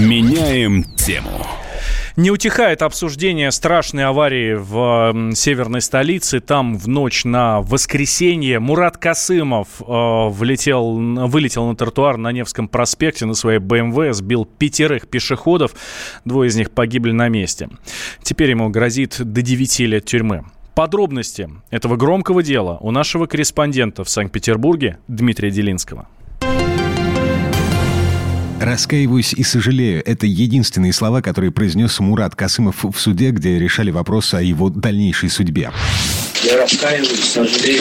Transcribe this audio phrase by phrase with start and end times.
[0.00, 1.46] Меняем тему.
[2.16, 6.40] Не утихает обсуждение страшной аварии в северной столице.
[6.40, 10.96] Там в ночь на воскресенье Мурат Касымов э, влетел,
[11.28, 15.72] вылетел на тротуар на Невском проспекте на своей БМВ, сбил пятерых пешеходов.
[16.24, 17.68] Двое из них погибли на месте.
[18.22, 20.44] Теперь ему грозит до 9 лет тюрьмы.
[20.74, 26.08] Подробности этого громкого дела у нашего корреспондента в Санкт-Петербурге Дмитрия Делинского.
[28.60, 30.02] Раскаиваюсь и сожалею.
[30.04, 35.30] Это единственные слова, которые произнес Мурат Касымов в суде, где решали вопрос о его дальнейшей
[35.30, 35.72] судьбе.
[36.44, 37.80] Я раскаиваюсь, сожалею,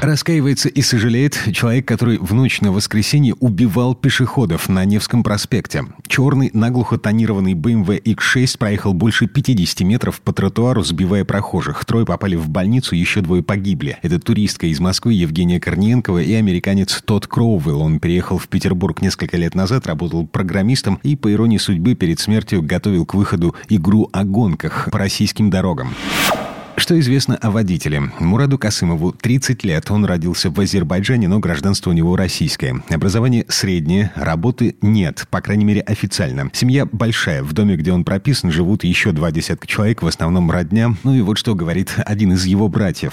[0.00, 5.84] Раскаивается и сожалеет человек, который в ночь на воскресенье убивал пешеходов на Невском проспекте.
[6.06, 11.84] Черный, наглухо тонированный BMW X6 проехал больше 50 метров по тротуару, сбивая прохожих.
[11.84, 13.98] Трое попали в больницу, еще двое погибли.
[14.00, 17.82] Это туристка из Москвы Евгения Корниенкова и американец Тодд Кроуэлл.
[17.82, 22.62] Он переехал в Петербург несколько лет назад, работал программистом и, по иронии судьбы, перед смертью
[22.62, 25.94] готовил к выходу игру о гонках по российским дорогам.
[26.80, 28.10] Что известно о водителе?
[28.20, 29.90] Мураду Касымову 30 лет.
[29.90, 32.82] Он родился в Азербайджане, но гражданство у него российское.
[32.88, 36.50] Образование среднее, работы нет, по крайней мере официально.
[36.54, 37.42] Семья большая.
[37.42, 40.96] В доме, где он прописан, живут еще два десятка человек, в основном родня.
[41.04, 43.12] Ну и вот что говорит один из его братьев.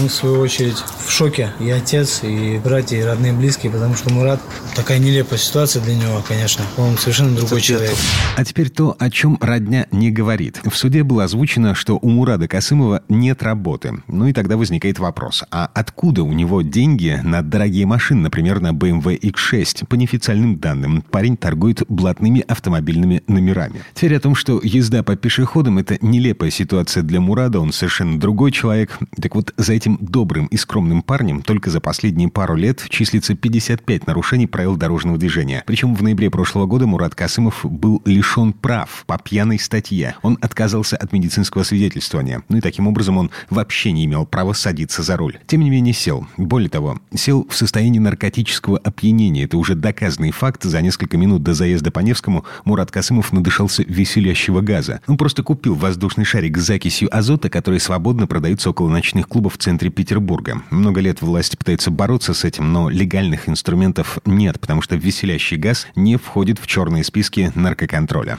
[0.00, 1.52] Мы, в свою очередь, в шоке.
[1.60, 4.40] И отец, и братья, и родные, и близкие, потому что Мурат
[4.74, 6.64] такая нелепая ситуация для него, конечно.
[6.76, 7.94] Он совершенно другой человек.
[8.36, 10.60] А теперь то, о чем родня не говорит.
[10.64, 14.02] В суде было озвучено, что у Мурада Касымова Ефремова нет работы.
[14.08, 18.72] Ну и тогда возникает вопрос, а откуда у него деньги на дорогие машины, например, на
[18.72, 19.86] BMW X6?
[19.86, 23.82] По неофициальным данным, парень торгует блатными автомобильными номерами.
[23.94, 28.52] Теперь о том, что езда по пешеходам– это нелепая ситуация для Мурада, он совершенно другой
[28.52, 28.98] человек.
[29.20, 34.06] Так вот, за этим добрым и скромным парнем только за последние пару лет числится 55
[34.06, 35.62] нарушений правил дорожного движения.
[35.66, 40.16] Причем в ноябре прошлого года Мурат Касымов был лишен прав по пьяной статье.
[40.22, 42.42] Он отказался от медицинского свидетельствования.
[42.48, 45.38] Ну и таким образом он вообще не имел права садиться за руль.
[45.46, 46.26] Тем не менее сел.
[46.36, 49.44] Более того, сел в состоянии наркотического опьянения.
[49.44, 50.64] Это уже доказанный факт.
[50.64, 55.00] За несколько минут до заезда по Невскому Мурат Касымов надышался веселящего газа.
[55.06, 59.58] Он просто купил воздушный шарик с закисью азота, который свободно продается около ночных клубов в
[59.58, 60.62] центре Петербурга.
[60.70, 65.86] Много лет власти пытаются бороться с этим, но легальных инструментов нет, потому что веселящий газ
[65.94, 68.38] не входит в черные списки наркоконтроля.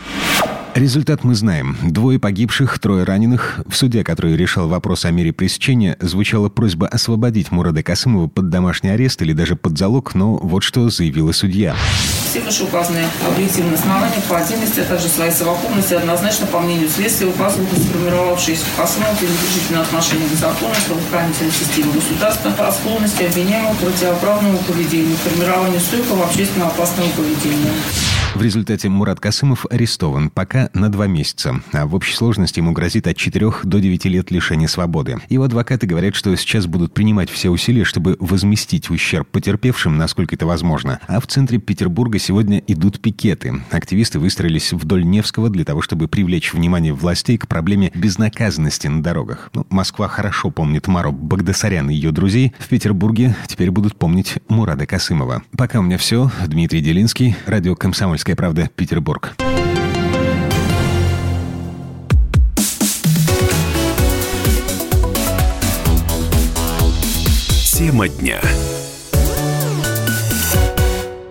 [0.76, 1.76] Результат мы знаем.
[1.82, 3.62] Двое погибших, трое раненых.
[3.68, 8.90] В суде, который решал вопрос о мере пресечения, звучала просьба освободить Мурада Касымова под домашний
[8.90, 11.76] арест или даже под залог, но вот что заявила судья.
[12.30, 17.72] Все вышеуказанные объективные основания по отдельности, а также своей совокупности однозначно, по мнению следствия, указывают
[17.74, 23.80] на сформировавшиеся в Касымова пренебрежительное отношение к закону, правоохранительной системе государства, о склонности обвиняемого к
[23.80, 27.74] противоправному поведению, формированию стойкого общественно опасного поведения.
[28.36, 33.08] В результате Мурат Касымов арестован пока на два месяца, а в общей сложности ему грозит
[33.08, 35.18] от 4 до 9 лет лишения свободы.
[35.30, 40.46] Его адвокаты говорят, что сейчас будут принимать все усилия, чтобы возместить ущерб потерпевшим, насколько это
[40.46, 41.00] возможно.
[41.08, 43.64] А в центре Петербурга сегодня идут пикеты.
[43.72, 49.50] Активисты выстроились вдоль Невского для того, чтобы привлечь внимание властей к проблеме безнаказанности на дорогах.
[49.54, 52.54] Ну, Москва хорошо помнит Мару Багдасарян и ее друзей.
[52.60, 55.42] В Петербурге теперь будут помнить Мурада Касымова.
[55.58, 56.32] Пока у меня все.
[56.46, 59.36] Дмитрий Делинский, радио «Комсомольская «Комсомольская правда», Петербург.
[67.78, 68.42] Тема дня.